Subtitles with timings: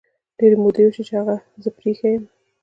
[0.37, 2.29] ډیري مودې وشوی چې هغه زه پری ایښي یمه